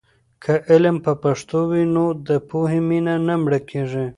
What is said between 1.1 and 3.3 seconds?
پښتو وي، نو د پوهې مینه